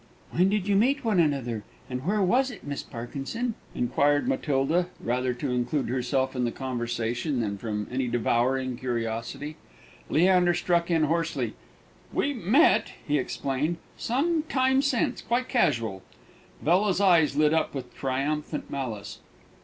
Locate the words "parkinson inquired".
2.81-4.27